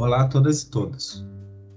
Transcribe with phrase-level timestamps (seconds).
[0.00, 1.26] Olá a todas e todos.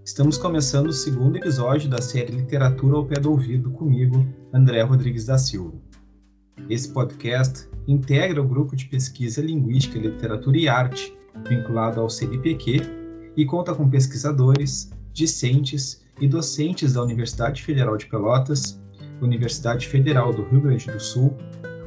[0.05, 5.25] Estamos começando o segundo episódio da série Literatura ao Pé do Ouvido comigo, André Rodrigues
[5.25, 5.73] da Silva.
[6.69, 11.13] Esse podcast integra o grupo de pesquisa Linguística, Literatura e Arte,
[11.49, 12.81] vinculado ao CNPq,
[13.35, 18.81] e conta com pesquisadores, discentes e docentes da Universidade Federal de Pelotas,
[19.21, 21.35] Universidade Federal do Rio Grande do Sul,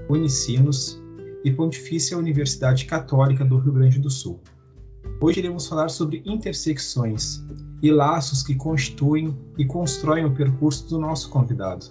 [0.07, 1.03] Unicinos
[1.43, 4.39] e Pontifícia Universidade Católica do Rio Grande do Sul.
[5.21, 7.43] Hoje iremos falar sobre intersecções
[7.83, 11.87] e laços que constituem e constroem o percurso do nosso convidado.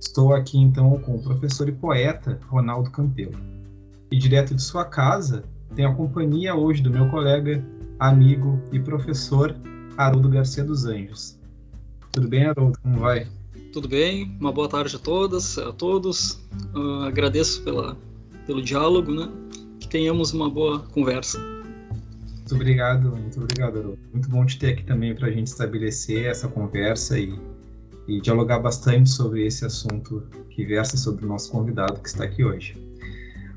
[0.00, 3.38] Estou aqui então com o professor e poeta Ronaldo Campelo.
[4.10, 5.44] E direto de sua casa,
[5.74, 7.64] tenho a companhia hoje do meu colega,
[7.98, 9.56] amigo e professor
[9.96, 11.38] Haroldo Garcia dos Anjos.
[12.10, 12.78] Tudo bem, Haroldo?
[12.82, 13.26] Como vai?
[13.72, 16.32] Tudo bem, uma boa tarde a todas, a todos.
[16.74, 17.96] Uh, agradeço pela,
[18.46, 19.30] pelo diálogo, né?
[19.80, 21.51] Que tenhamos uma boa conversa.
[22.52, 23.98] Muito obrigado, muito obrigado, Haroldo.
[24.12, 27.34] Muito bom te ter aqui também para a gente estabelecer essa conversa e,
[28.06, 32.44] e dialogar bastante sobre esse assunto que versa sobre o nosso convidado que está aqui
[32.44, 32.76] hoje.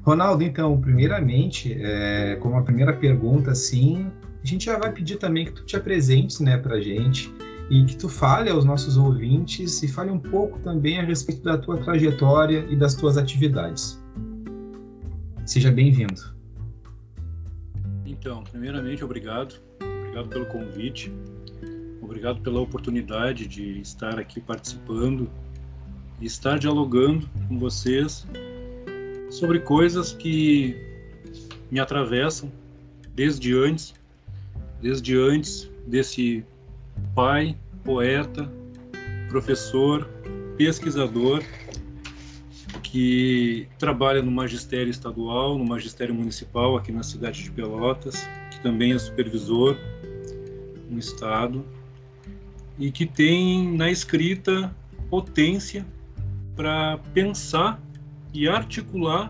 [0.01, 4.09] Ronaldo, então, primeiramente, é, como a primeira pergunta, assim,
[4.41, 7.33] a gente já vai pedir também que tu te apresentes, né, para gente
[7.69, 11.57] e que tu fale aos nossos ouvintes e fale um pouco também a respeito da
[11.57, 14.01] tua trajetória e das tuas atividades.
[15.45, 16.34] Seja bem-vindo.
[18.25, 19.53] Então, primeiramente, obrigado.
[19.79, 21.13] Obrigado pelo convite.
[22.01, 25.29] Obrigado pela oportunidade de estar aqui participando
[26.19, 28.25] e estar dialogando com vocês
[29.29, 30.75] sobre coisas que
[31.69, 32.51] me atravessam
[33.13, 33.93] desde antes,
[34.81, 36.43] desde antes desse
[37.13, 38.51] pai, poeta,
[39.29, 40.09] professor,
[40.57, 41.43] pesquisador
[42.95, 48.93] que trabalha no magistério estadual, no magistério municipal aqui na cidade de Pelotas, que também
[48.93, 49.75] é supervisor
[50.89, 51.65] no estado
[52.79, 54.73] e que tem na escrita
[55.09, 55.85] potência
[56.55, 57.81] para pensar
[58.33, 59.29] e articular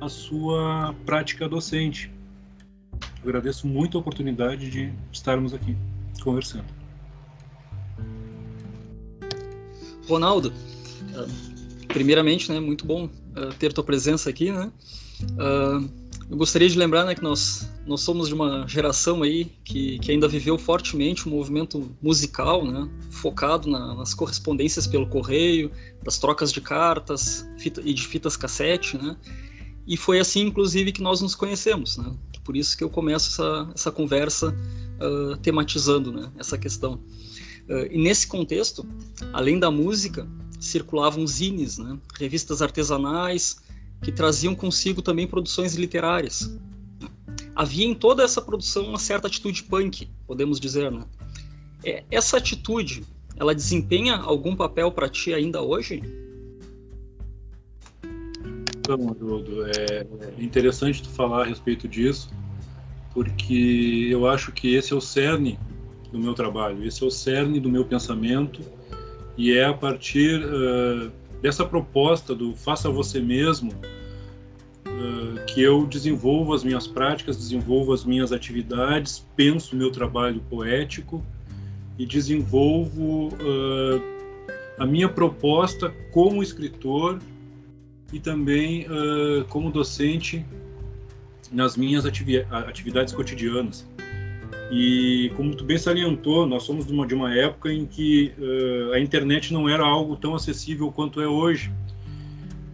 [0.00, 2.10] a sua prática docente.
[3.22, 5.76] agradeço muito a oportunidade de estarmos aqui
[6.22, 6.64] conversando.
[10.08, 10.50] Ronaldo,
[11.92, 14.72] primeiramente, né, muito bom uh, ter tua presença aqui, né?
[15.22, 15.90] Uh,
[16.30, 20.12] eu gostaria de lembrar, né, que nós nós somos de uma geração aí que, que
[20.12, 25.72] ainda viveu fortemente o um movimento musical, né, focado na, nas correspondências pelo correio,
[26.04, 29.16] das trocas de cartas fita, e de fitas cassete, né?
[29.86, 32.12] E foi assim, inclusive, que nós nos conhecemos, né?
[32.44, 34.56] Por isso que eu começo essa, essa conversa
[35.00, 37.00] uh, tematizando, né, essa questão.
[37.88, 38.84] E nesse contexto,
[39.32, 40.28] além da música,
[40.60, 41.98] circulavam zines, né?
[42.18, 43.62] revistas artesanais,
[44.02, 46.56] que traziam consigo também produções literárias.
[47.54, 50.92] Havia em toda essa produção uma certa atitude punk, podemos dizer.
[50.92, 51.04] Né?
[51.84, 53.04] É, essa atitude,
[53.36, 56.02] ela desempenha algum papel para ti ainda hoje?
[58.78, 59.16] Então,
[59.76, 62.30] é interessante tu falar a respeito disso,
[63.12, 65.58] porque eu acho que esse é o cerne
[66.12, 68.60] do meu trabalho, esse é o cerne do meu pensamento
[69.36, 71.10] e é a partir uh,
[71.40, 78.04] dessa proposta do faça você mesmo uh, que eu desenvolvo as minhas práticas, desenvolvo as
[78.04, 81.24] minhas atividades, penso o meu trabalho poético
[81.98, 84.02] e desenvolvo uh,
[84.78, 87.18] a minha proposta como escritor
[88.12, 88.86] e também
[89.50, 90.44] como docente
[91.52, 93.86] nas minhas atividades cotidianas.
[94.70, 98.92] E como tu bem salientou, nós somos de uma, de uma época em que uh,
[98.92, 101.72] a internet não era algo tão acessível quanto é hoje.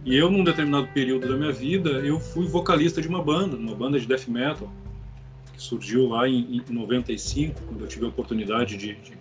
[0.05, 3.75] E eu, num determinado período da minha vida, eu fui vocalista de uma banda, uma
[3.75, 4.71] banda de death metal,
[5.53, 9.17] que surgiu lá em, em 95, quando eu tive a oportunidade de, de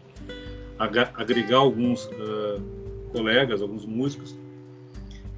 [0.79, 2.63] agregar alguns uh,
[3.11, 4.37] colegas, alguns músicos.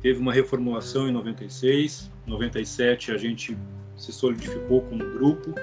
[0.03, 3.57] Teve uma reformulação em 96, 97 a gente
[3.97, 5.55] se solidificou como grupo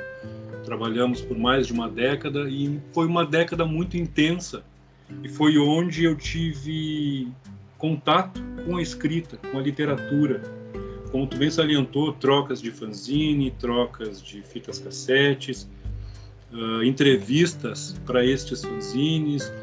[0.65, 4.63] Trabalhamos por mais de uma década e foi uma década muito intensa.
[5.23, 7.27] E foi onde eu tive
[7.77, 10.41] contato com a escrita, com a literatura.
[11.11, 15.69] Como tu bem salientou, trocas de fanzine, trocas de fitas cassetes,
[16.51, 19.53] uh, entrevistas para estes fanzines,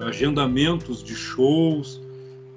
[0.00, 2.00] agendamentos de shows,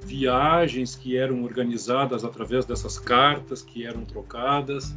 [0.03, 4.93] viagens que eram organizadas através dessas cartas que eram trocadas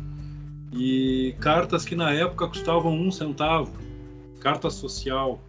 [0.72, 3.72] e cartas que na época custavam um centavo,
[4.40, 5.40] carta social,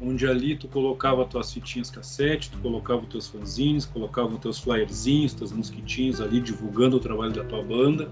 [0.00, 5.52] onde ali tu colocava tuas fitinhas cassete, tu colocava teus fanzines, colocava teus flyerzinhos, teus
[5.52, 8.08] mosquitinhos ali divulgando o trabalho da tua banda.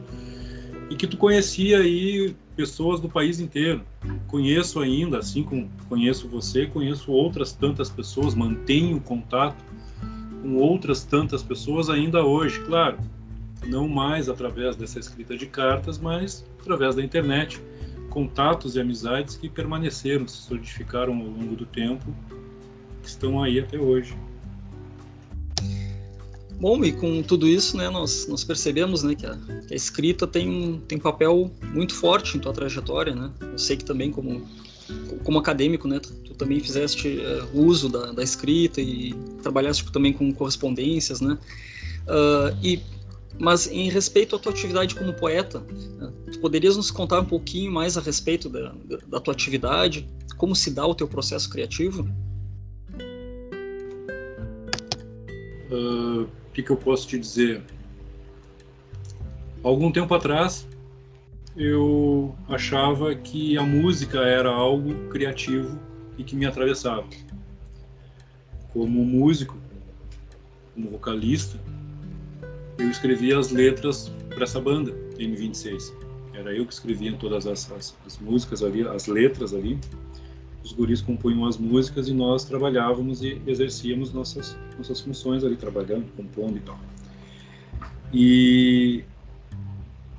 [0.89, 3.83] e que tu conhecia aí pessoas do país inteiro.
[4.27, 9.65] Conheço ainda, assim como conheço você, conheço outras tantas pessoas, mantenho contato
[10.43, 12.99] com outras tantas pessoas ainda hoje, claro,
[13.71, 17.63] não mais através dessa escrita de cartas, mas através da internet,
[18.11, 22.15] contatos e amizades que permaneceram, se solidificaram ao longo do tempo,
[23.03, 24.15] que estão aí até hoje.
[26.61, 29.35] Bom, e com tudo isso, né, nós, nós percebemos, né, que a,
[29.67, 33.31] que a escrita tem tem um papel muito forte em tua trajetória, né?
[33.41, 34.47] Eu sei que também como
[35.25, 40.13] como acadêmico, né, tu, tu também fizeste uh, uso da, da, escrita e trabalhaste também
[40.13, 41.39] com correspondências, né?
[42.07, 42.83] Uh, e
[43.39, 47.73] mas em respeito à tua atividade como poeta, né, tu poderias nos contar um pouquinho
[47.73, 48.75] mais a respeito da,
[49.07, 52.09] da, tua atividade, como se dá o teu processo criativo?
[55.71, 57.63] Uh, o que, que eu posso te dizer?
[59.63, 60.67] Algum tempo atrás,
[61.57, 65.79] eu achava que a música era algo criativo
[66.17, 67.07] e que me atravessava.
[68.73, 69.57] Como músico,
[70.75, 71.59] como vocalista,
[72.81, 75.93] eu escrevia as letras para essa banda, M26.
[76.35, 79.79] Era eu que escrevia todas as, as, as músicas ali, as letras ali
[80.63, 86.07] os guris compunham as músicas e nós trabalhávamos e exercíamos nossas, nossas funções ali, trabalhando,
[86.17, 86.79] compondo e tal.
[88.13, 89.05] E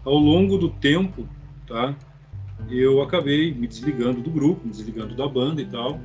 [0.04, 1.28] ao longo do tempo,
[1.68, 1.96] tá,
[2.69, 6.00] eu acabei me desligando do grupo, me desligando da banda e tal.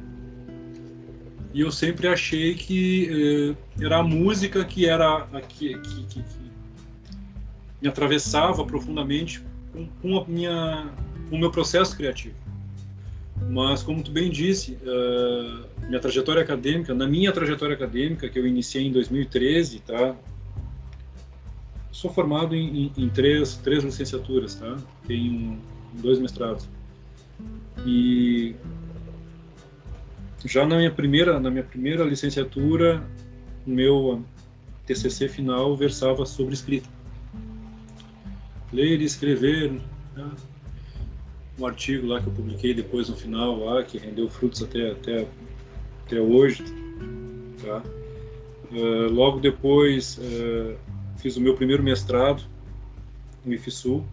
[1.54, 6.22] E eu sempre achei que eh, era a música que era a, que, que, que,
[7.80, 9.42] me atravessava profundamente
[9.72, 10.90] com, com, a minha,
[11.28, 12.34] com o meu processo criativo.
[13.50, 18.46] Mas, como tu bem disse, uh, minha trajetória acadêmica, na minha trajetória acadêmica, que eu
[18.46, 20.16] iniciei em 2013, tá?
[21.92, 24.76] Sou formado em, em, em três, três licenciaturas, tá?
[25.06, 25.58] Tenho
[25.94, 26.68] dois mestrados.
[27.84, 28.54] E
[30.44, 33.02] já na minha primeira, na minha primeira licenciatura,
[33.66, 34.24] meu
[34.86, 36.95] TCC final versava sobre escrita.
[38.72, 39.80] Ler e escrever,
[40.14, 40.30] tá?
[41.58, 45.26] um artigo lá que eu publiquei depois no final lá que rendeu frutos até até
[46.04, 46.62] até hoje
[47.64, 47.82] tá?
[48.70, 50.76] Uh, logo depois uh,
[51.16, 52.42] fiz o meu primeiro mestrado
[53.44, 54.04] no IFSU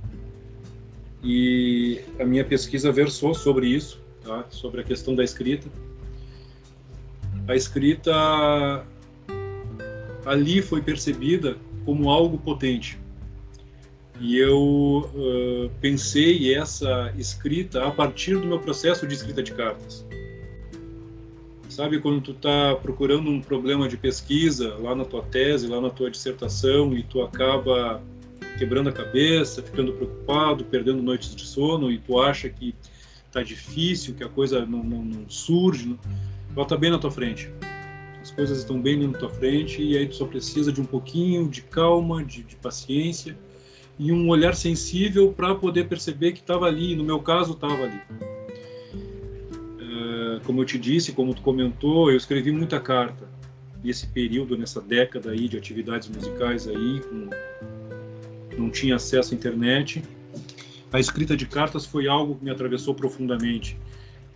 [1.24, 4.46] e a minha pesquisa versou sobre isso tá?
[4.50, 5.68] Sobre a questão da escrita.
[7.48, 8.86] A escrita
[10.26, 12.98] ali foi percebida como algo potente
[14.20, 20.06] e eu uh, pensei essa escrita a partir do meu processo de escrita de cartas.
[21.68, 25.90] Sabe quando tu está procurando um problema de pesquisa lá na tua tese, lá na
[25.90, 28.02] tua dissertação e tu acaba
[28.60, 32.76] quebrando a cabeça, ficando preocupado, perdendo noites de sono e tu acha que
[33.26, 35.98] está difícil, que a coisa não, não, não surge, não...
[36.56, 37.50] ela está bem na tua frente.
[38.22, 41.50] As coisas estão bem na tua frente e aí tu só precisa de um pouquinho
[41.50, 43.36] de calma, de, de paciência
[43.98, 48.02] e um olhar sensível para poder perceber que estava ali, no meu caso estava ali.
[49.80, 53.28] É, como eu te disse, como tu comentou, eu escrevi muita carta
[53.84, 57.30] nesse período, nessa década aí de atividades musicais aí, com,
[58.58, 60.02] não tinha acesso à internet.
[60.92, 63.78] A escrita de cartas foi algo que me atravessou profundamente.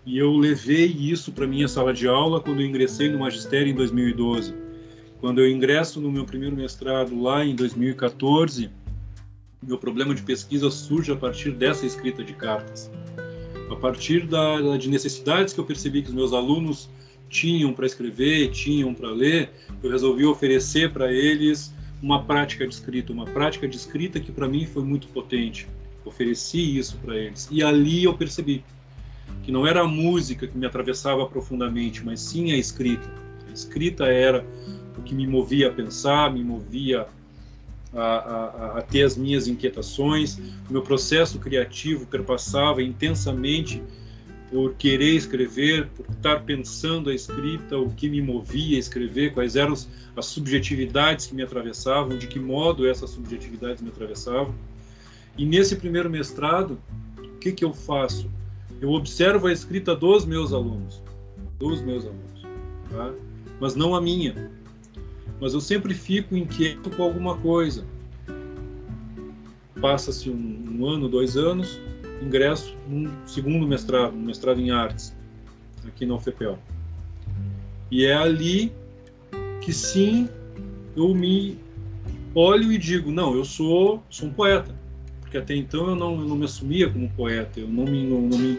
[0.06, 4.54] E eu levei isso para minha sala de aula quando ingressei no magistério em 2012.
[5.20, 8.70] Quando eu ingresso no meu primeiro mestrado lá em 2014,
[9.62, 12.92] meu problema de pesquisa surge a partir dessa escrita de cartas.
[13.70, 16.90] A partir da, de necessidades que eu percebi que os meus alunos
[17.30, 19.52] tinham para escrever, tinham para ler,
[19.84, 24.48] eu resolvi oferecer para eles uma prática de escrita, uma prática de escrita que para
[24.48, 25.68] mim foi muito potente.
[26.06, 27.50] Ofereci isso para eles.
[27.52, 28.64] E ali eu percebi
[29.44, 33.10] que não era a música que me atravessava profundamente, mas sim a escrita.
[33.50, 34.46] A escrita era
[34.98, 37.08] o que me movia a pensar, me movia
[37.94, 40.38] a, a, a, ter as minhas inquietações.
[40.70, 43.82] O meu processo criativo perpassava intensamente
[44.50, 49.56] por querer escrever, por estar pensando a escrita, o que me movia a escrever, quais
[49.56, 49.74] eram
[50.16, 54.56] as subjetividades que me atravessavam, de que modo essas subjetividades me atravessavam.
[55.38, 56.80] E nesse primeiro mestrado,
[57.18, 58.30] o que, que eu faço?
[58.80, 61.02] Eu observo a escrita dos meus alunos,
[61.60, 62.42] dos meus alunos,
[62.90, 63.14] tá?
[63.60, 64.50] mas não a minha
[65.40, 67.86] mas eu sempre fico inquieto com alguma coisa.
[69.80, 71.80] Passa-se um, um, ano, dois anos,
[72.22, 75.16] ingresso num segundo mestrado, um mestrado em artes,
[75.86, 76.58] aqui na UFPEL.
[77.92, 78.72] E é ali
[79.62, 80.28] que sim
[80.96, 81.60] eu me
[82.34, 84.76] olho e digo, não, eu sou, sou um poeta.
[85.22, 88.22] porque até então eu não, eu não me assumia como poeta, eu não me, não,
[88.22, 88.58] não me,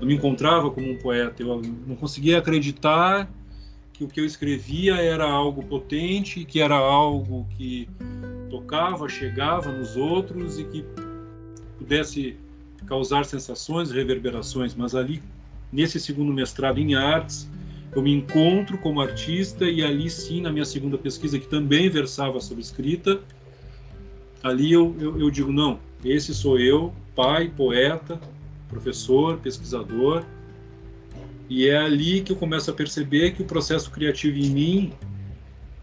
[0.00, 3.30] não me encontrava como um poeta, eu não conseguia acreditar
[4.00, 7.86] que o que eu escrevia era algo potente, que era algo que
[8.48, 10.84] tocava, chegava nos outros e que
[11.76, 12.34] pudesse
[12.86, 15.22] causar sensações, reverberações, mas ali
[15.70, 17.46] nesse segundo mestrado em artes,
[17.94, 22.40] eu me encontro como artista e ali sim, na minha segunda pesquisa, que também versava
[22.40, 23.20] sobre escrita,
[24.42, 28.18] ali eu, eu, eu digo: não, esse sou eu, pai, poeta,
[28.66, 30.24] professor, pesquisador,
[31.50, 34.92] e é ali que eu começo a perceber que o processo criativo em mim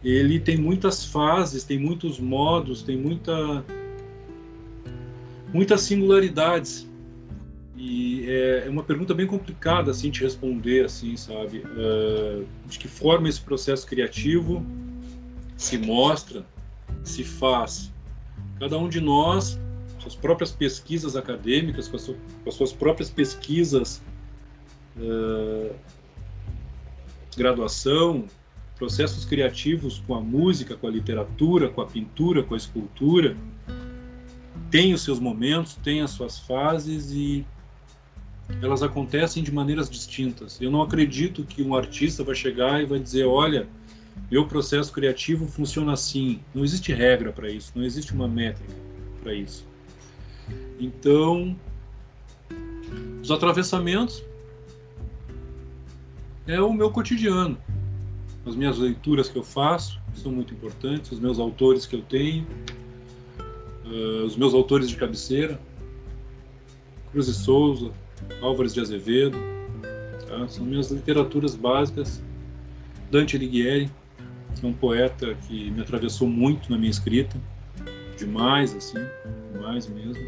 [0.01, 3.65] ele tem muitas fases, tem muitos modos, tem muita
[5.53, 6.87] muitas singularidades.
[7.75, 11.59] E é, é, uma pergunta bem complicada assim de responder assim sabe?
[11.59, 14.65] Uh, de que forma esse processo criativo
[15.57, 16.45] se mostra
[17.03, 17.91] se faz.
[18.57, 19.59] Cada um de nós
[19.99, 24.01] suas próprias pesquisas acadêmicas com, as suas próprias pesquisas
[24.99, 25.75] uh,
[27.35, 28.25] graduação
[28.75, 33.35] processos criativos com a música com a literatura com a pintura com a escultura
[34.69, 37.45] tem os seus momentos tem as suas fases e
[38.61, 40.59] elas acontecem de maneiras distintas.
[40.61, 43.67] Eu não acredito que um artista vai chegar e vai dizer, olha,
[44.31, 46.39] meu processo criativo funciona assim.
[46.53, 48.73] Não existe regra para isso, não existe uma métrica
[49.21, 49.65] para isso.
[50.79, 51.55] Então,
[53.21, 54.23] os atravessamentos
[56.47, 57.57] é o meu cotidiano.
[58.45, 62.47] As minhas leituras que eu faço são muito importantes, os meus autores que eu tenho,
[63.85, 65.59] uh, os meus autores de cabeceira,
[67.11, 67.91] Cruz e Souza,
[68.41, 69.37] Álvares de Azevedo,
[70.27, 70.47] tá?
[70.47, 72.23] são minhas literaturas básicas.
[73.09, 73.89] Dante Alighieri,
[74.59, 77.39] que é um poeta que me atravessou muito na minha escrita,
[78.17, 78.97] demais, assim,
[79.53, 80.23] demais mesmo.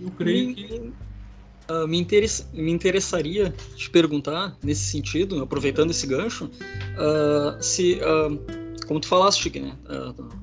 [0.00, 0.92] Eu creio que.
[1.72, 2.06] Uh, me,
[2.52, 9.48] me interessaria te perguntar, nesse sentido, aproveitando esse gancho, uh, se, uh, como tu falaste,
[9.58, 9.74] né,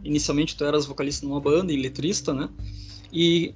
[0.03, 2.49] inicialmente tu eras vocalista numa banda e letrista, né,
[3.13, 3.53] e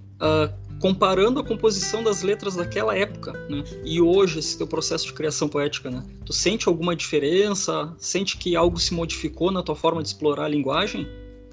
[0.80, 3.64] comparando a composição das letras daquela época, né?
[3.84, 6.04] E hoje esse teu processo de criação poética, né?
[6.26, 7.94] Tu sente alguma diferença?
[7.98, 11.08] Sente que algo se modificou na tua forma de explorar a linguagem?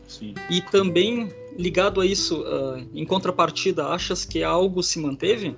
[0.07, 0.35] Sim.
[0.49, 2.45] E também ligado a isso,
[2.95, 5.57] em contrapartida, achas que algo se manteve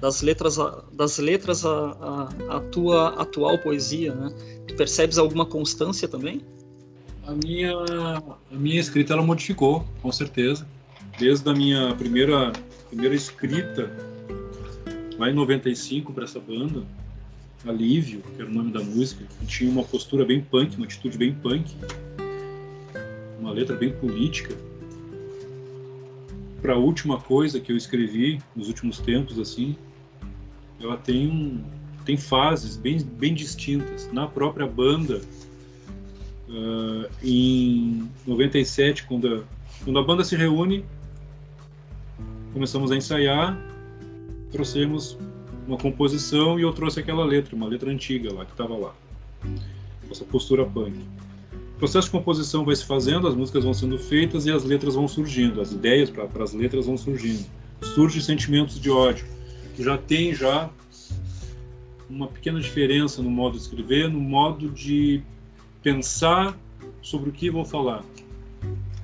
[0.00, 4.32] das letras a, das letras a, a, a tua atual poesia, né?
[4.66, 6.40] Tu percebes alguma constância também?
[7.26, 10.66] A minha a minha escrita ela modificou, com certeza
[11.20, 12.50] desde a minha primeira
[12.88, 13.90] primeira escrita
[15.18, 16.82] lá em 95 para essa banda,
[17.66, 21.18] Alívio, que era o nome da música, que tinha uma postura bem punk, uma atitude
[21.18, 21.76] bem punk,
[23.38, 24.56] uma letra bem política.
[26.62, 29.76] Para a última coisa que eu escrevi nos últimos tempos assim,
[30.80, 31.62] ela tem um,
[32.04, 34.10] tem fases bem bem distintas.
[34.12, 35.20] Na própria banda,
[36.48, 39.42] uh, em 97, quando a,
[39.84, 40.84] quando a banda se reúne,
[42.52, 43.56] começamos a ensaiar,
[44.50, 45.18] trouxemos
[45.66, 48.94] uma composição e eu trouxe aquela letra, uma letra antiga lá que estava lá,
[50.10, 50.98] essa postura punk.
[51.76, 54.94] O processo de composição vai se fazendo, as músicas vão sendo feitas e as letras
[54.94, 57.46] vão surgindo, as ideias para as letras vão surgindo.
[57.94, 59.24] Surgem sentimentos de ódio,
[59.82, 60.70] já tem já
[62.08, 65.22] uma pequena diferença no modo de escrever, no modo de
[65.82, 66.58] pensar
[67.00, 68.04] sobre o que vou falar.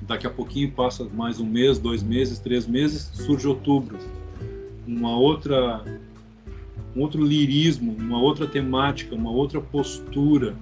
[0.01, 3.97] Daqui a pouquinho passa mais um mês, dois meses, três meses, surge outubro,
[4.85, 5.83] uma outra,
[6.95, 10.55] um outro lirismo, uma outra temática, uma outra postura,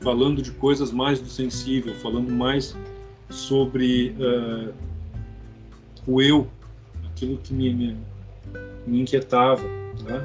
[0.00, 2.76] falando de coisas mais do sensível, falando mais
[3.28, 4.72] sobre uh,
[6.06, 6.48] o eu,
[7.04, 7.96] aquilo que me, me,
[8.86, 9.62] me inquietava,
[10.04, 10.24] tá?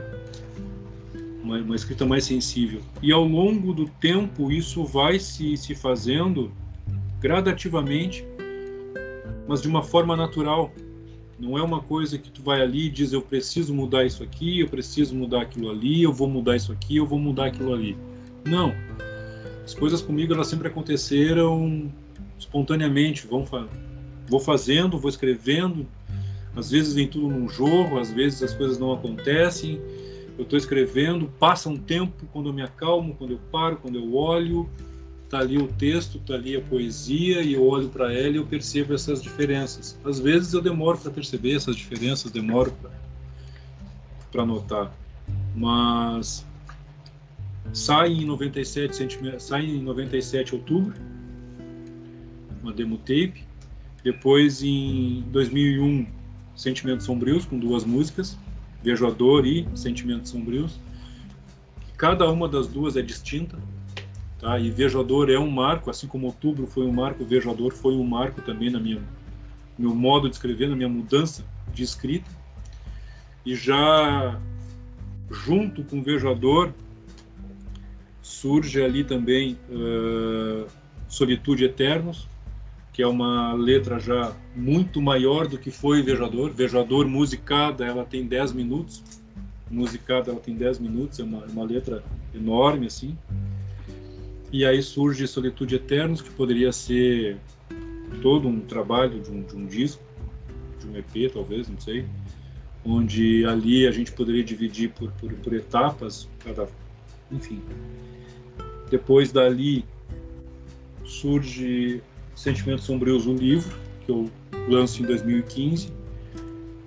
[1.44, 2.82] uma, uma escrita mais sensível.
[3.02, 6.52] E ao longo do tempo isso vai se, se fazendo
[7.20, 8.26] gradativamente
[9.48, 10.72] mas de uma forma natural.
[11.40, 14.60] Não é uma coisa que tu vai ali e diz eu preciso mudar isso aqui,
[14.60, 17.96] eu preciso mudar aquilo ali, eu vou mudar isso aqui, eu vou mudar aquilo ali.
[18.44, 18.74] Não.
[19.64, 21.92] As coisas comigo elas sempre aconteceram
[22.38, 23.68] espontaneamente, vão fa
[24.28, 25.88] vou fazendo, vou escrevendo.
[26.58, 29.80] Às vezes vem tudo num jogo, às vezes as coisas não acontecem.
[30.38, 34.16] Eu estou escrevendo, passa um tempo quando eu me acalmo, quando eu paro, quando eu
[34.16, 34.70] olho,
[35.28, 38.46] Está ali o texto, está ali a poesia, e eu olho para ela e eu
[38.46, 40.00] percebo essas diferenças.
[40.06, 42.74] Às vezes eu demoro para perceber essas diferenças, demoro
[44.32, 44.90] para notar.
[45.54, 46.46] Mas
[47.74, 49.06] sai em 97,
[49.38, 50.94] sai em 97 outubro,
[52.64, 53.44] uma demo tape,
[54.06, 56.08] Depois, em 2001,
[56.58, 58.38] Sentimentos Sombrios, com duas músicas,
[58.84, 60.80] Vejo a Dor e Sentimentos Sombrios.
[61.96, 63.58] Cada uma das duas é distinta,
[64.40, 64.60] tá?
[64.60, 67.54] E Vejo a Dor é um marco, assim como Outubro foi um marco, Vejo a
[67.54, 69.02] Dor foi um marco também na minha
[69.78, 72.30] meu modo de escrever, na minha mudança de escrita.
[73.46, 74.40] E já
[75.30, 76.74] junto com Vejo a Dor
[78.22, 80.68] surge ali também uh,
[81.08, 82.28] Solitude Eternos,
[82.98, 86.50] que é uma letra já muito maior do que foi Vejador.
[86.50, 89.04] Vejador musicada, ela tem 10 minutos.
[89.70, 93.16] Musicada, ela tem 10 minutos, é uma, uma letra enorme assim.
[94.52, 97.38] E aí surge Solitude Eternos, que poderia ser
[98.24, 100.02] todo um trabalho de um, de um disco,
[100.80, 102.04] de um EP talvez, não sei,
[102.84, 106.68] onde ali a gente poderia dividir por, por, por etapas, cada,
[107.32, 107.62] enfim.
[108.90, 109.86] Depois dali
[111.06, 112.02] surge
[112.38, 113.76] Sentimentos Sombrios, o livro,
[114.06, 114.30] que eu
[114.70, 115.92] lanço em 2015,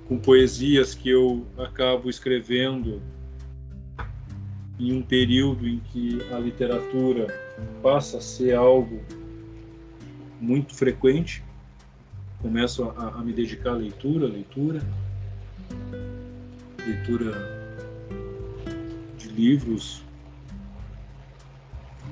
[0.07, 3.02] com poesias que eu acabo escrevendo
[4.78, 7.26] em um período em que a literatura
[7.83, 9.02] passa a ser algo
[10.40, 11.42] muito frequente.
[12.40, 14.80] Começo a, a me dedicar à leitura, leitura,
[16.87, 17.83] leitura
[19.19, 20.00] de livros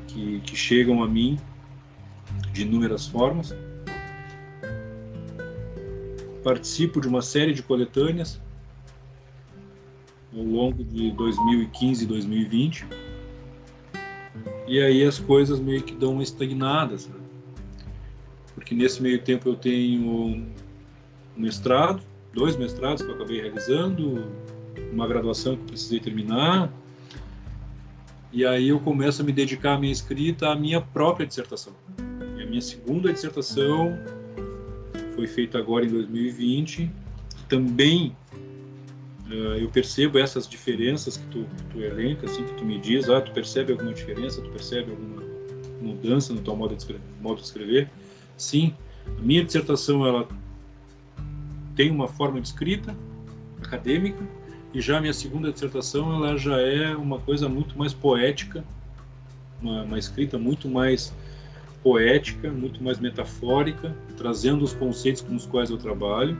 [0.08, 1.38] que, que chegam a mim
[2.58, 3.54] de inúmeras formas.
[6.42, 8.40] Participo de uma série de coletâneas
[10.34, 12.86] ao longo de 2015 e 2020.
[14.66, 17.18] E aí as coisas meio que dão uma estagnada, sabe?
[18.54, 20.52] Porque nesse meio tempo eu tenho um
[21.36, 22.02] mestrado,
[22.34, 24.26] dois mestrados que eu acabei realizando,
[24.92, 26.72] uma graduação que precisei terminar.
[28.32, 31.72] E aí eu começo a me dedicar à minha escrita, à minha própria dissertação
[32.48, 33.98] minha segunda dissertação
[35.14, 36.90] foi feita agora em 2020.
[37.48, 38.16] Também
[39.28, 43.20] uh, eu percebo essas diferenças que tu, tu elenca, assim, que tu me diz, ah,
[43.20, 45.22] tu percebe alguma diferença, tu percebe alguma
[45.80, 47.02] mudança no teu modo de escrever?
[47.20, 47.90] Modo de escrever?
[48.36, 48.74] Sim,
[49.06, 50.28] a minha dissertação ela
[51.74, 52.96] tem uma forma de escrita
[53.62, 54.24] acadêmica
[54.72, 58.64] e já a minha segunda dissertação ela já é uma coisa muito mais poética,
[59.60, 61.12] uma, uma escrita muito mais
[61.88, 66.36] poética, muito mais metafórica, trazendo os conceitos com os quais eu trabalho,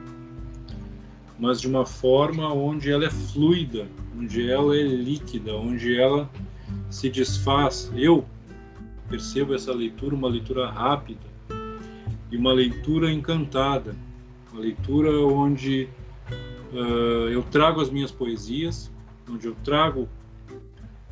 [1.38, 6.28] mas de uma forma onde ela é fluida, onde ela é líquida, onde ela
[6.90, 7.90] se desfaz.
[7.96, 8.26] Eu
[9.08, 11.26] percebo essa leitura uma leitura rápida
[12.30, 13.96] e uma leitura encantada,
[14.52, 15.88] uma leitura onde
[16.74, 18.90] uh, eu trago as minhas poesias,
[19.26, 20.00] onde eu trago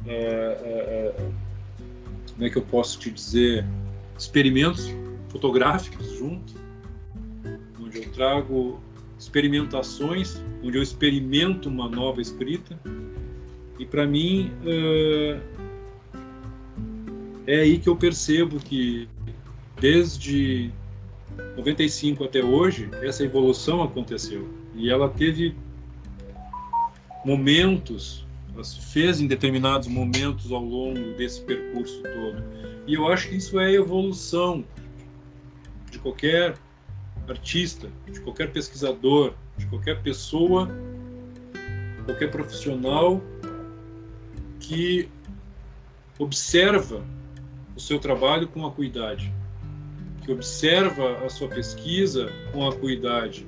[0.04, 1.32] uh, uh,
[2.34, 3.64] como é que eu posso te dizer
[4.18, 4.88] experimentos
[5.28, 6.54] fotográficos junto,
[7.80, 8.80] onde eu trago
[9.18, 12.78] experimentações, onde eu experimento uma nova escrita.
[13.78, 15.40] E para mim é,
[17.46, 19.08] é aí que eu percebo que
[19.78, 20.70] desde
[21.56, 25.54] 95 até hoje essa evolução aconteceu e ela teve
[27.24, 33.28] momentos, ela se fez em determinados momentos ao longo desse percurso todo e eu acho
[33.28, 34.64] que isso é evolução
[35.90, 36.56] de qualquer
[37.28, 40.68] artista, de qualquer pesquisador, de qualquer pessoa,
[42.06, 43.20] qualquer profissional
[44.60, 45.08] que
[46.18, 47.04] observa
[47.74, 49.32] o seu trabalho com acuidade,
[50.24, 53.46] que observa a sua pesquisa com acuidade.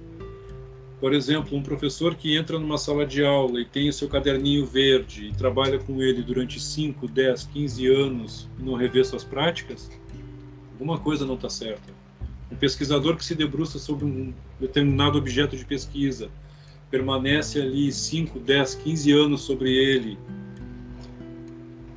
[1.01, 4.67] Por exemplo, um professor que entra numa sala de aula e tem o seu caderninho
[4.67, 9.89] verde e trabalha com ele durante 5, 10, 15 anos e não revê suas práticas,
[10.73, 11.93] alguma coisa não está certa.
[12.51, 16.29] Um pesquisador que se debruça sobre um determinado objeto de pesquisa,
[16.91, 20.19] permanece ali 5, 10, 15 anos sobre ele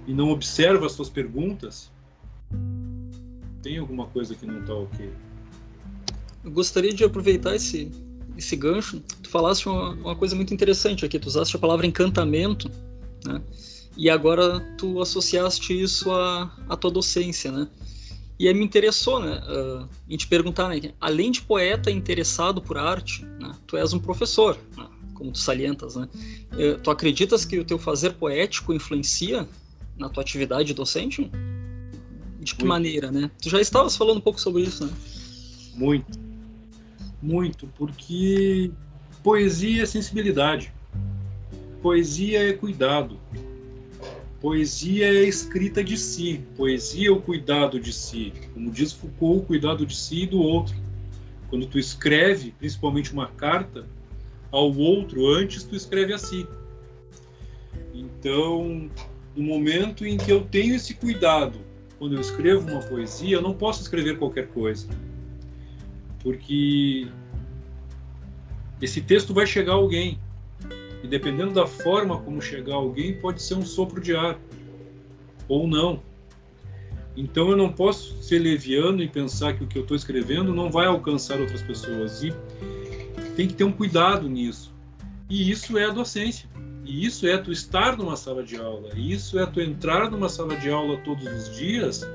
[0.06, 1.92] e não observa as suas perguntas,
[3.64, 5.10] tem alguma coisa que não está ok.
[6.44, 7.92] Eu gostaria de aproveitar esse
[8.38, 12.70] esse gancho, tu falaste uma, uma, coisa muito interessante aqui, tu usaste a palavra encantamento,
[13.26, 13.41] né?
[13.98, 17.67] E agora tu associaste isso à, à tua docência, né?
[18.39, 22.76] E aí me interessou, né, uh, em te perguntar, né, além de poeta interessado por
[22.76, 26.10] arte, né, tu és um professor, né, como tu salientas, né?
[26.54, 29.48] Uh, tu acreditas que o teu fazer poético influencia
[29.96, 31.30] na tua atividade docente?
[32.39, 32.70] De que Muito.
[32.70, 33.30] maneira, né?
[33.39, 34.91] Tu já estavas falando um pouco sobre isso, né?
[35.76, 36.31] Muito
[37.22, 38.72] muito, porque
[39.24, 40.74] poesia é sensibilidade,
[41.82, 43.20] poesia é cuidado,
[44.40, 49.46] poesia é escrita de si, poesia é o cuidado de si, como diz Foucault, o
[49.46, 50.76] cuidado de si e do outro.
[51.50, 53.86] Quando tu escreve, principalmente uma carta
[54.52, 56.48] ao outro, antes tu escreve a si.
[57.94, 58.90] Então,
[59.36, 61.60] no momento em que eu tenho esse cuidado,
[62.00, 64.88] quando eu escrevo uma poesia, eu não posso escrever qualquer coisa.
[66.24, 67.08] Porque
[68.82, 70.20] esse texto vai chegar a alguém.
[71.04, 74.40] E dependendo da forma como chegar a alguém, pode ser um sopro de ar
[75.48, 76.02] ou não.
[77.16, 80.72] Então eu não posso ser leviano e pensar que o que eu estou escrevendo não
[80.72, 82.24] vai alcançar outras pessoas.
[82.24, 82.34] E
[83.36, 84.74] tem que ter um cuidado nisso.
[85.30, 86.50] E isso é a docência.
[86.86, 88.90] E isso é tu estar numa sala de aula.
[88.96, 92.08] E isso é tu entrar numa sala de aula todos os dias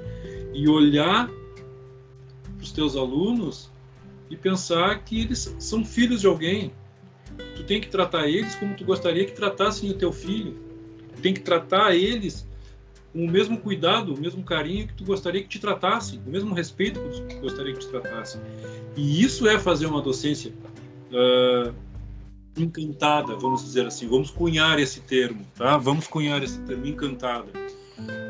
[0.53, 3.71] e olhar para os teus alunos
[4.31, 6.73] e pensar que eles são filhos de alguém.
[7.57, 10.57] Tu tem que tratar eles como tu gostaria que tratassem o teu filho.
[11.15, 12.47] Tu tem que tratar eles
[13.12, 16.55] com o mesmo cuidado, o mesmo carinho que tu gostaria que te tratassem, o mesmo
[16.55, 18.41] respeito que tu gostaria que te tratassem.
[18.95, 20.53] E isso é fazer uma docência
[21.11, 21.75] uh,
[22.57, 24.07] encantada, vamos dizer assim.
[24.07, 25.77] Vamos cunhar esse termo, tá?
[25.77, 27.49] Vamos cunhar esse termo, encantada.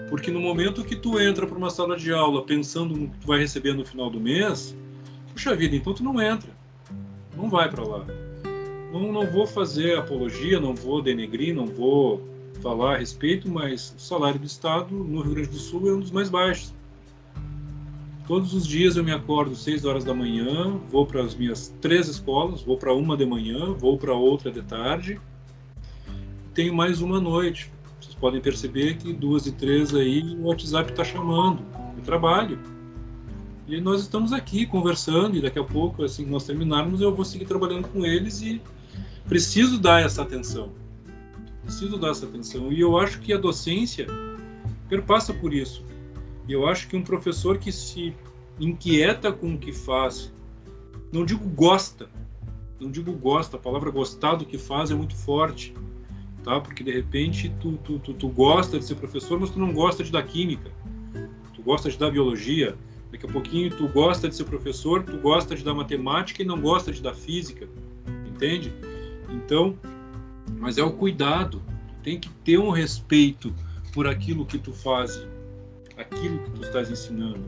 [0.08, 3.26] Porque no momento que tu entra para uma sala de aula pensando no que tu
[3.26, 4.76] vai receber no final do mês,
[5.36, 6.50] puxa vida, então tu não entra,
[7.36, 8.06] não vai para lá.
[8.90, 12.26] Não, não vou fazer apologia, não vou denegrir, não vou
[12.62, 16.00] falar a respeito, mas o salário do Estado no Rio Grande do Sul é um
[16.00, 16.74] dos mais baixos.
[18.26, 22.08] Todos os dias eu me acordo 6 horas da manhã, vou para as minhas três
[22.08, 25.20] escolas, vou para uma de manhã, vou para outra de tarde,
[26.54, 27.70] tenho mais uma noite.
[28.00, 31.62] Vocês podem perceber que duas e três aí o WhatsApp está chamando,
[31.94, 32.58] eu trabalho.
[33.66, 37.24] E nós estamos aqui conversando e daqui a pouco, assim que nós terminarmos, eu vou
[37.24, 38.60] seguir trabalhando com eles e
[39.26, 40.72] preciso dar essa atenção
[41.66, 42.72] preciso dar essa atenção.
[42.72, 44.06] E eu acho que a docência
[44.88, 45.84] perpassa por isso.
[46.48, 48.14] E eu acho que um professor que se
[48.58, 50.32] inquieta com o que faz,
[51.12, 52.08] não digo gosta,
[52.80, 55.74] não digo gosta, a palavra gostar do que faz é muito forte,
[56.44, 56.60] tá?
[56.60, 60.04] Porque de repente tu, tu, tu, tu gosta de ser professor, mas tu não gosta
[60.04, 60.70] de dar química,
[61.52, 62.76] tu gosta de dar biologia,
[63.16, 66.60] daqui a pouquinho tu gosta de ser professor, tu gosta de dar matemática e não
[66.60, 67.66] gosta de dar física,
[68.26, 68.72] entende?
[69.30, 69.78] Então,
[70.58, 71.62] mas é o cuidado.
[72.02, 73.52] Tem que ter um respeito
[73.92, 75.26] por aquilo que tu faz,
[75.96, 77.42] aquilo que tu estás ensinando.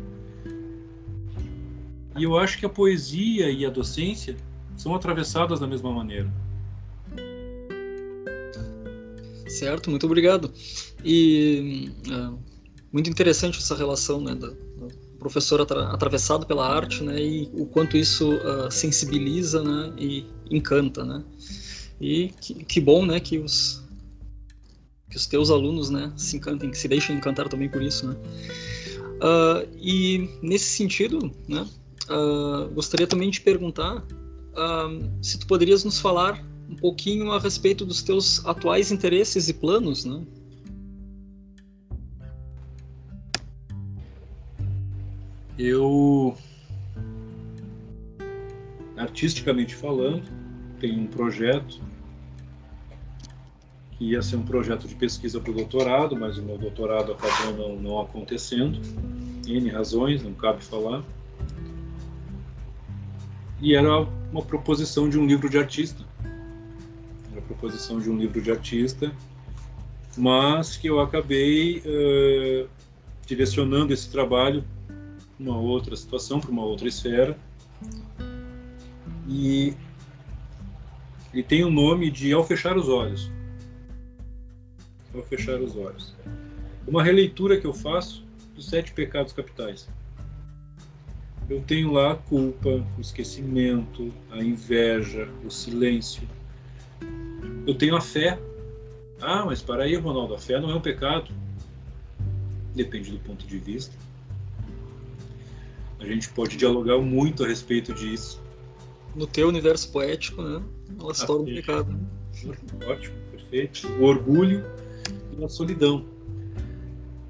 [2.16, 4.36] E eu acho que a poesia e a docência
[4.76, 6.32] são atravessadas da mesma maneira.
[9.46, 10.52] Certo, muito obrigado.
[11.04, 12.38] E uh,
[12.92, 14.52] muito interessante essa relação né, da,
[15.18, 21.04] professor atra atravessado pela arte, né, e o quanto isso uh, sensibiliza, né, e encanta,
[21.04, 21.22] né.
[22.00, 23.82] E que, que bom, né, que os
[25.10, 28.16] que os teus alunos, né, se encantem, que se deixem encantar também por isso, né.
[29.18, 31.66] Uh, e nesse sentido, né,
[32.08, 34.04] uh, gostaria também de perguntar
[35.22, 40.04] se tu poderias nos falar um pouquinho a respeito dos teus atuais interesses e planos,
[40.04, 40.20] né?
[45.58, 46.36] Eu,
[48.96, 50.22] artisticamente falando,
[50.78, 51.80] tenho um projeto
[53.90, 57.56] que ia ser um projeto de pesquisa para o doutorado, mas o meu doutorado acabou
[57.56, 58.80] não, não acontecendo,
[59.44, 61.02] N razões, não cabe falar.
[63.60, 66.04] E era uma proposição de um livro de artista.
[67.32, 69.12] Era a proposição de um livro de artista,
[70.16, 72.68] mas que eu acabei uh,
[73.26, 74.64] direcionando esse trabalho
[75.38, 77.38] uma outra situação, para uma outra esfera.
[79.28, 79.74] E
[81.32, 83.30] ele tem o nome de Ao Fechar os Olhos.
[85.14, 86.14] Ao Fechar os Olhos.
[86.86, 89.88] Uma releitura que eu faço dos Sete Pecados Capitais.
[91.48, 96.28] Eu tenho lá a culpa, o esquecimento, a inveja, o silêncio.
[97.66, 98.38] Eu tenho a fé.
[99.20, 101.30] Ah, mas para aí, Ronaldo, a fé não é um pecado.
[102.74, 103.94] Depende do ponto de vista.
[105.98, 108.40] A gente pode dialogar muito a respeito disso
[109.18, 110.62] no teu universo poético, né?
[110.98, 111.92] Ela se torna um pecado.
[111.92, 112.56] Né?
[112.86, 113.88] Ótimo, perfeito.
[113.98, 114.64] O orgulho
[115.36, 116.06] e a solidão.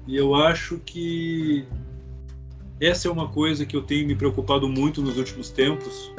[0.07, 1.65] E eu acho que
[2.79, 6.11] essa é uma coisa que eu tenho me preocupado muito nos últimos tempos,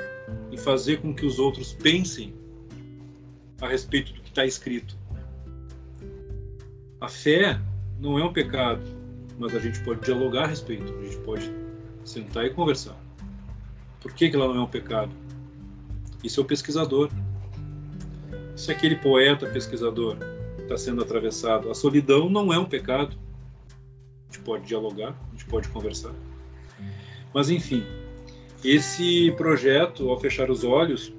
[0.51, 2.35] em fazer com que os outros pensem
[3.61, 4.97] a respeito do que está escrito.
[7.01, 7.61] A fé
[7.99, 8.83] não é um pecado,
[9.39, 11.51] mas a gente pode dialogar a respeito, a gente pode
[12.05, 12.97] sentar e conversar.
[14.01, 15.13] Por que, que ela não é um pecado?
[16.23, 17.11] Isso é o pesquisador.
[18.69, 20.17] É aquele poeta pesquisador
[20.71, 21.71] está sendo atravessado.
[21.71, 23.17] A solidão não é um pecado.
[24.29, 26.15] A gente pode dialogar, a gente pode conversar.
[27.35, 27.85] Mas, enfim,
[28.65, 31.13] esse projeto, ao fechar os olhos,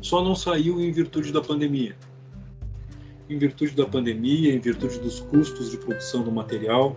[0.00, 1.96] só não saiu em virtude da pandemia.
[3.28, 6.96] Em virtude da pandemia, em virtude dos custos de produção do material,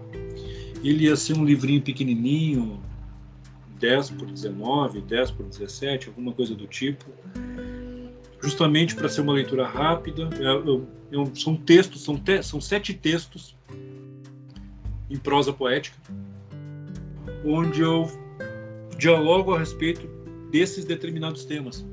[0.89, 2.79] ele ia ser um livrinho pequenininho,
[3.79, 7.05] 10 por 19, 10 por 17, alguma coisa do tipo,
[8.41, 10.29] justamente para ser uma leitura rápida.
[10.39, 13.55] É, é, é são textos, são, te, são sete textos
[15.09, 15.97] em prosa poética,
[17.43, 18.07] onde eu
[18.97, 20.07] dialogo a respeito
[20.51, 21.85] desses determinados temas.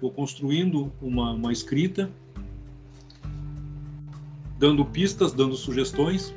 [0.00, 2.10] Vou construindo uma, uma escrita,
[4.58, 6.34] dando pistas, dando sugestões,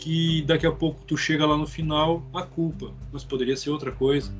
[0.00, 3.92] que daqui a pouco tu chega lá no final, a culpa, mas poderia ser outra
[3.92, 4.34] coisa.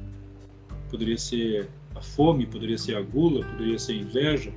[0.90, 4.53] Poderia ser a fome, poderia ser a gula, poderia ser a inveja.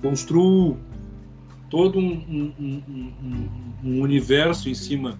[0.00, 0.78] Construo
[1.68, 3.48] todo um, um, um,
[3.84, 5.18] um universo em cima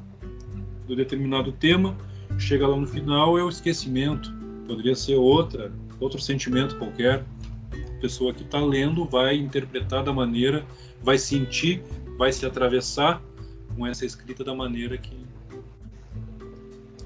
[0.87, 1.97] do determinado tema
[2.39, 4.33] chega lá no final é o esquecimento.
[4.67, 7.25] Poderia ser outra, outro sentimento qualquer.
[7.73, 10.65] A pessoa que está lendo vai interpretar da maneira,
[11.03, 11.83] vai sentir,
[12.17, 13.21] vai se atravessar
[13.77, 15.17] com essa escrita da maneira que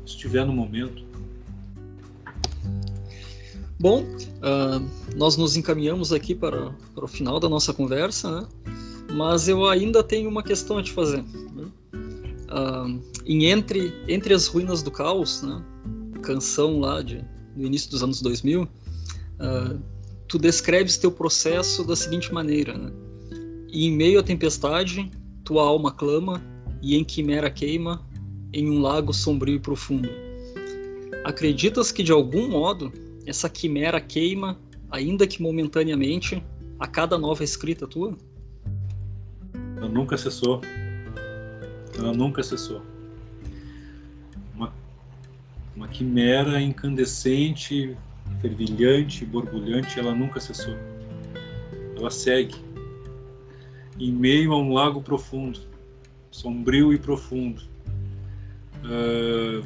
[0.04, 1.04] estiver no momento.
[3.78, 8.48] Bom, uh, nós nos encaminhamos aqui para, para o final da nossa conversa, né?
[9.12, 11.20] mas eu ainda tenho uma questão a te fazer.
[11.20, 15.62] Uh, em entre, entre as ruínas do caos, né,
[16.22, 17.24] canção lá de,
[17.56, 18.68] do início dos anos 2000, uh,
[19.40, 19.76] ah,
[20.28, 22.92] tu descreves teu processo da seguinte maneira, né?
[23.70, 25.10] E em meio à tempestade,
[25.44, 26.40] tua alma clama,
[26.84, 28.02] e em quimera queima,
[28.52, 30.10] em um lago sombrio e profundo.
[31.24, 32.92] Acreditas que de algum modo
[33.26, 34.58] essa quimera queima,
[34.90, 36.44] ainda que momentaneamente,
[36.78, 38.14] a cada nova escrita tua?
[39.80, 40.60] Eu nunca cessou.
[41.96, 42.82] Ela nunca cessou.
[44.54, 44.70] Uma,
[45.74, 47.96] uma quimera incandescente,
[48.42, 50.76] fervilhante, borbulhante, ela nunca cessou.
[51.96, 52.56] Ela segue
[53.98, 55.60] em meio a um lago profundo,
[56.34, 57.62] sombrio e profundo.
[58.82, 59.64] Uh,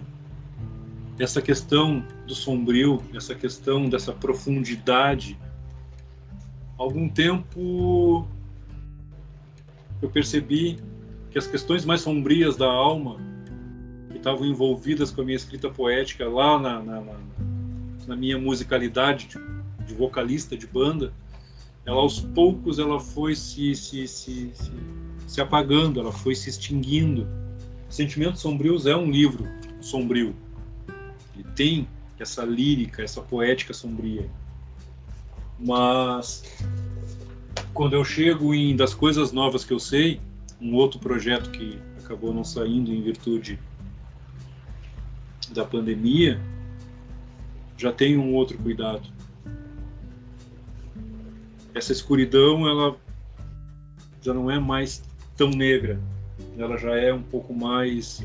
[1.18, 5.36] essa questão do sombrio, essa questão dessa profundidade,
[6.76, 8.28] algum tempo
[10.02, 10.78] eu percebi
[11.30, 13.16] que as questões mais sombrias da alma
[14.10, 17.14] que estavam envolvidas com a minha escrita poética lá na, na, na,
[18.06, 21.12] na minha musicalidade de, de, vocalista de banda,
[21.84, 24.72] ela aos poucos ela foi se, se, se, se,
[25.28, 27.28] se apagando, ela foi se extinguindo.
[27.88, 29.46] Sentimentos Sombrios é um livro
[29.78, 30.34] sombrio.
[31.34, 31.86] Ele tem
[32.18, 34.28] essa lírica, essa poética sombria.
[35.60, 36.42] Mas
[37.74, 40.18] quando eu chego em das coisas novas que eu sei,
[40.60, 43.58] um outro projeto que acabou não saindo em virtude
[45.50, 46.40] da pandemia,
[47.76, 49.06] já tem um outro cuidado.
[51.74, 52.96] Essa escuridão, ela
[54.22, 55.07] já não é mais
[55.38, 56.00] tão negra,
[56.58, 58.22] ela já é um pouco mais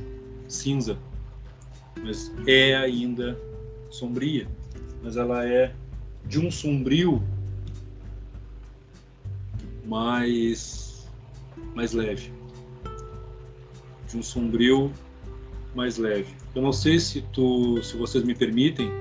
[0.49, 0.97] cinza,
[2.03, 3.39] mas é ainda
[3.91, 4.47] sombria,
[5.01, 5.73] mas ela é
[6.25, 7.21] de um sombrio
[9.85, 11.07] mais
[11.75, 12.31] mais leve,
[14.09, 14.91] de um sombrio
[15.75, 16.33] mais leve.
[16.55, 18.91] Eu não sei se tu, se vocês me permitem,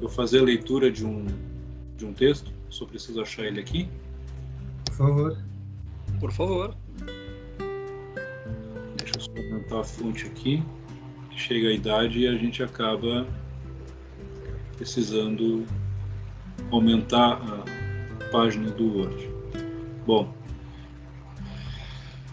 [0.00, 1.26] eu fazer a leitura de um
[1.96, 2.50] de um texto.
[2.70, 3.88] Só preciso achar ele aqui.
[4.86, 5.38] Por favor.
[6.20, 6.74] Por favor.
[8.96, 10.62] Deixa eu só aumentar a fonte aqui.
[11.36, 13.26] Chega a idade e a gente acaba
[14.76, 15.64] precisando
[16.70, 19.30] aumentar a página do Word.
[20.04, 20.32] Bom,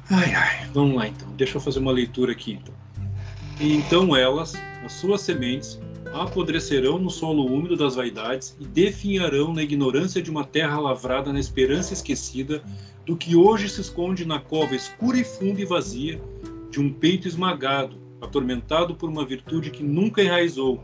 [0.09, 1.27] Ai, ai, vamos lá então.
[1.35, 2.73] Deixa eu fazer uma leitura aqui então.
[3.59, 5.79] E então elas, as suas sementes,
[6.13, 11.39] apodrecerão no solo úmido das vaidades e definharão na ignorância de uma terra lavrada na
[11.39, 12.63] esperança esquecida
[13.05, 16.19] do que hoje se esconde na cova escura e funda e vazia
[16.71, 20.83] de um peito esmagado, atormentado por uma virtude que nunca enraizou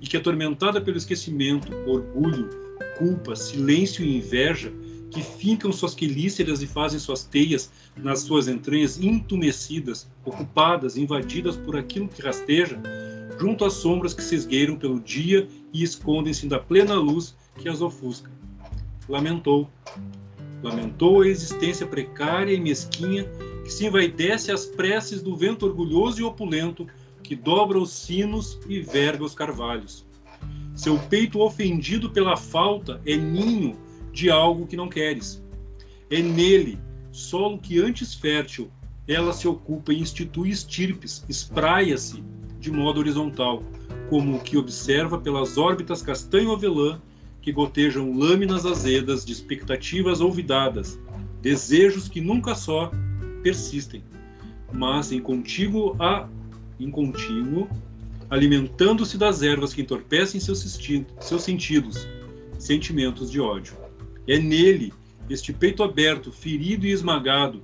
[0.00, 2.50] e que atormentada pelo esquecimento, orgulho,
[2.98, 4.72] culpa, silêncio e inveja
[5.10, 11.76] que fincam suas quelíceras e fazem suas teias nas suas entranhas intumescidas, ocupadas, invadidas por
[11.76, 12.80] aquilo que rasteja,
[13.38, 17.82] junto às sombras que se esgueiram pelo dia e escondem-se da plena luz que as
[17.82, 18.30] ofusca.
[19.08, 19.68] Lamentou.
[20.62, 23.24] Lamentou a existência precária e mesquinha
[23.64, 26.86] que se envaidece às preces do vento orgulhoso e opulento
[27.22, 30.06] que dobra os sinos e verga os carvalhos.
[30.74, 33.76] Seu peito ofendido pela falta é ninho
[34.12, 35.42] de algo que não queres.
[36.10, 36.78] É nele,
[37.10, 38.70] solo que antes fértil,
[39.06, 42.22] ela se ocupa e institui estirpes, espraia-se
[42.58, 43.62] de modo horizontal,
[44.08, 47.00] como o que observa pelas órbitas castanho-avelã
[47.42, 50.98] que gotejam lâminas azedas de expectativas olvidadas,
[51.42, 52.90] desejos que nunca só
[53.42, 54.02] persistem,
[54.72, 56.28] mas em contíguo a
[56.78, 57.68] em contínuo,
[58.30, 60.80] alimentando-se das ervas que entorpecem seus,
[61.20, 62.08] seus sentidos,
[62.58, 63.74] sentimentos de ódio.
[64.26, 64.92] É nele,
[65.28, 67.62] este peito aberto, ferido e esmagado,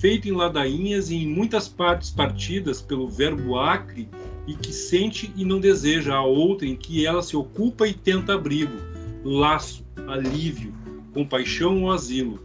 [0.00, 4.08] feito em ladainhas e em muitas partes partidas pelo verbo acre
[4.46, 8.34] e que sente e não deseja a outra em que ela se ocupa e tenta
[8.34, 8.76] abrigo,
[9.26, 10.72] laço, alívio,
[11.12, 12.40] compaixão ou asilo,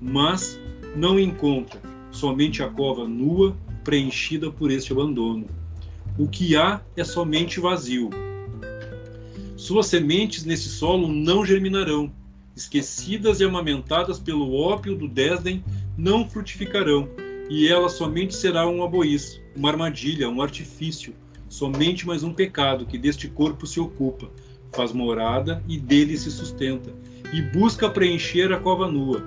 [0.00, 0.60] mas
[0.94, 5.46] não encontra, somente a cova nua preenchida por este abandono.
[6.18, 8.10] O que há é somente vazio.
[9.56, 12.12] Suas sementes nesse solo não germinarão,
[12.54, 15.64] esquecidas e amamentadas pelo ópio do desdém,
[15.96, 17.08] não frutificarão,
[17.48, 21.14] e ela somente será um aboiço, uma armadilha, um artifício,
[21.48, 24.30] somente mais um pecado que deste corpo se ocupa,
[24.76, 26.92] faz morada e dele se sustenta,
[27.32, 29.24] e busca preencher a cova nua.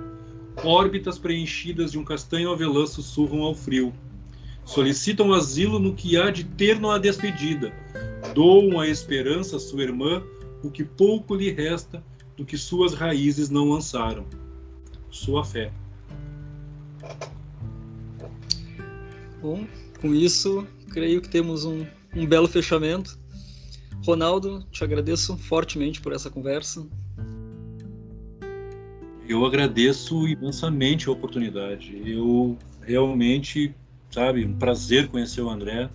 [0.64, 3.92] Órbitas preenchidas de um castanho avelã sussurram ao frio.
[4.64, 7.72] Solicitam asilo no que há de terno à despedida.
[8.34, 10.22] Doam a esperança à sua irmã
[10.62, 12.04] o que pouco lhe resta
[12.36, 14.24] do que suas raízes não lançaram.
[15.10, 15.72] Sua fé.
[19.42, 19.66] Bom,
[20.00, 21.84] com isso, creio que temos um,
[22.14, 23.18] um belo fechamento.
[24.04, 26.86] Ronaldo, te agradeço fortemente por essa conversa.
[29.28, 32.02] Eu agradeço imensamente a oportunidade.
[32.04, 33.74] Eu realmente,
[34.10, 35.88] sabe, um prazer conhecer o André.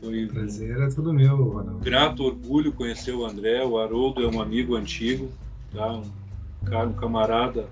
[0.00, 1.76] Foi prazer é tudo meu, Ronaldo.
[1.76, 3.62] Um grato orgulho conhecer o André.
[3.64, 5.30] O Haroldo é um amigo antigo,
[5.70, 5.92] tá?
[5.92, 7.68] Um cara, um camarada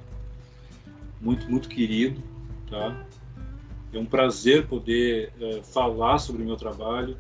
[1.20, 2.20] muito, muito querido,
[2.68, 3.06] tá?
[3.92, 7.16] É um prazer poder é, falar sobre o meu trabalho,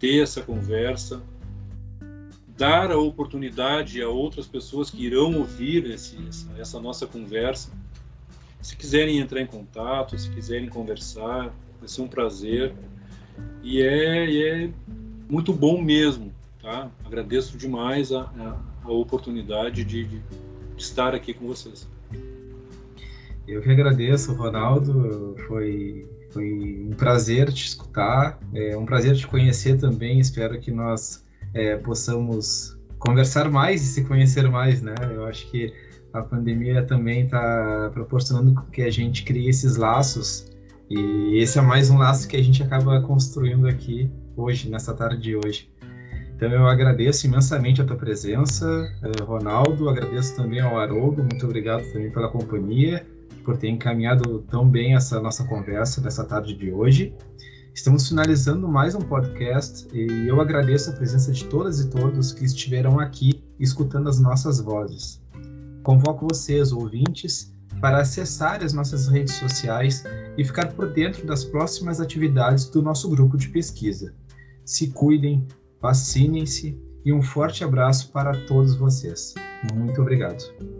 [0.00, 1.22] ter essa conversa,
[2.56, 7.70] dar a oportunidade a outras pessoas que irão ouvir esse, essa, essa nossa conversa.
[8.62, 12.74] Se quiserem entrar em contato, se quiserem conversar, vai ser um prazer.
[13.62, 14.70] E é, é
[15.28, 16.90] muito bom mesmo, tá?
[17.04, 20.22] Agradeço demais a, a, a oportunidade de, de
[20.76, 21.86] estar aqui com vocês.
[23.46, 25.34] Eu que agradeço, Ronaldo.
[25.46, 30.20] Foi, foi um prazer te escutar, é um prazer te conhecer também.
[30.20, 31.24] Espero que nós
[31.54, 34.94] é, possamos conversar mais e se conhecer mais, né?
[35.12, 35.72] Eu acho que
[36.12, 40.46] a pandemia também está proporcionando que a gente crie esses laços
[40.88, 45.22] e esse é mais um laço que a gente acaba construindo aqui hoje, nessa tarde
[45.22, 45.70] de hoje.
[46.34, 51.84] Então eu agradeço imensamente a tua presença, eh, Ronaldo, agradeço também ao Haroldo, muito obrigado
[51.92, 53.06] também pela companhia
[53.44, 57.14] por ter encaminhado tão bem essa nossa conversa dessa tarde de hoje.
[57.74, 62.44] Estamos finalizando mais um podcast e eu agradeço a presença de todas e todos que
[62.44, 65.22] estiveram aqui escutando as nossas vozes.
[65.82, 70.04] Convoco vocês, ouvintes, para acessar as nossas redes sociais
[70.36, 74.14] e ficar por dentro das próximas atividades do nosso grupo de pesquisa.
[74.64, 75.46] Se cuidem,
[75.80, 79.34] vacinem-se e um forte abraço para todos vocês.
[79.74, 80.79] Muito obrigado.